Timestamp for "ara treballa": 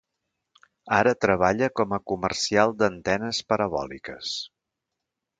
0.99-1.67